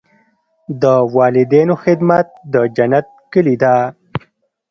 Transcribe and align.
د 0.81 0.83
والدینو 1.15 1.75
خدمت 1.83 2.27
د 2.53 2.55
جنت 2.75 3.07
کلي 3.33 3.55
ده. 3.63 3.75